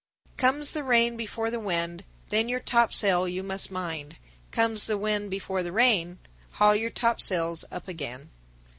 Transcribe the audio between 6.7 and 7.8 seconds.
your topsails